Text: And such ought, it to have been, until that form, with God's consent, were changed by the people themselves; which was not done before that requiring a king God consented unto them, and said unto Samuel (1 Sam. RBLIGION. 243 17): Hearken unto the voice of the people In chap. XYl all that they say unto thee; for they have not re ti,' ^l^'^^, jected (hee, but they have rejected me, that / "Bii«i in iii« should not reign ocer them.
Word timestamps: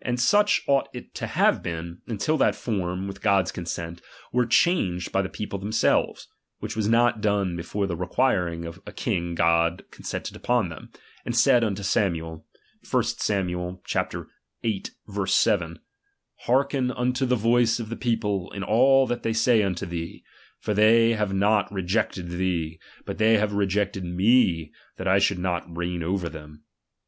And 0.00 0.20
such 0.20 0.62
ought, 0.68 0.86
it 0.94 1.12
to 1.16 1.26
have 1.26 1.60
been, 1.60 2.02
until 2.06 2.36
that 2.36 2.54
form, 2.54 3.08
with 3.08 3.20
God's 3.20 3.50
consent, 3.50 4.00
were 4.32 4.46
changed 4.46 5.10
by 5.10 5.22
the 5.22 5.28
people 5.28 5.58
themselves; 5.58 6.28
which 6.60 6.76
was 6.76 6.88
not 6.88 7.20
done 7.20 7.56
before 7.56 7.88
that 7.88 7.96
requiring 7.96 8.64
a 8.64 8.92
king 8.92 9.34
God 9.34 9.82
consented 9.90 10.36
unto 10.48 10.68
them, 10.68 10.92
and 11.24 11.34
said 11.34 11.64
unto 11.64 11.82
Samuel 11.82 12.46
(1 12.88 13.02
Sam. 13.02 13.48
RBLIGION. 13.48 13.80
243 13.84 15.26
17): 15.26 15.80
Hearken 16.42 16.92
unto 16.92 17.26
the 17.26 17.34
voice 17.34 17.80
of 17.80 17.88
the 17.88 17.96
people 17.96 18.52
In 18.52 18.60
chap. 18.60 18.68
XYl 18.68 18.72
all 18.72 19.06
that 19.08 19.24
they 19.24 19.32
say 19.32 19.64
unto 19.64 19.84
thee; 19.84 20.22
for 20.60 20.74
they 20.74 21.14
have 21.14 21.32
not 21.34 21.66
re 21.74 21.82
ti,' 21.82 21.88
^l^'^^, 21.88 22.06
jected 22.06 22.38
(hee, 22.38 22.78
but 23.04 23.18
they 23.18 23.36
have 23.36 23.52
rejected 23.52 24.04
me, 24.04 24.70
that 24.96 25.06
/ 25.06 25.06
"Bii«i 25.06 25.14
in 25.14 25.16
iii« 25.16 25.20
should 25.20 25.40
not 25.40 25.76
reign 25.76 26.02
ocer 26.04 26.28
them. 26.30 26.62